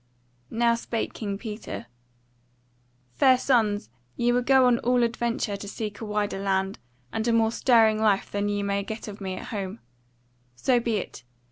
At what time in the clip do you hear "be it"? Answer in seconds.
10.79-11.23